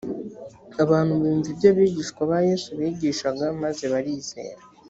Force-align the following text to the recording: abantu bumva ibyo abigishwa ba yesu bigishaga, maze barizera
abantu 0.83 1.11
bumva 1.21 1.47
ibyo 1.53 1.67
abigishwa 1.71 2.21
ba 2.29 2.37
yesu 2.47 2.69
bigishaga, 2.79 3.45
maze 3.63 3.83
barizera 3.93 4.61